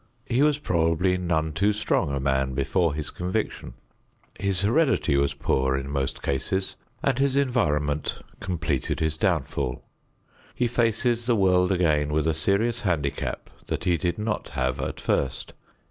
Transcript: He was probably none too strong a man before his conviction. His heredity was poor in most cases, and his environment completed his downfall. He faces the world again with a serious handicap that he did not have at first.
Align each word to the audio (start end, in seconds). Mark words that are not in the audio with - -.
He 0.25 0.41
was 0.41 0.57
probably 0.57 1.15
none 1.15 1.53
too 1.53 1.73
strong 1.73 2.09
a 2.09 2.19
man 2.19 2.55
before 2.55 2.95
his 2.95 3.11
conviction. 3.11 3.75
His 4.39 4.61
heredity 4.61 5.15
was 5.15 5.35
poor 5.35 5.75
in 5.77 5.91
most 5.91 6.23
cases, 6.23 6.75
and 7.03 7.19
his 7.19 7.37
environment 7.37 8.17
completed 8.39 8.99
his 8.99 9.15
downfall. 9.15 9.83
He 10.55 10.65
faces 10.67 11.27
the 11.27 11.35
world 11.35 11.71
again 11.71 12.09
with 12.09 12.25
a 12.27 12.33
serious 12.33 12.81
handicap 12.81 13.51
that 13.67 13.83
he 13.83 13.95
did 13.95 14.17
not 14.17 14.49
have 14.49 14.79
at 14.79 14.99
first. 14.99 15.53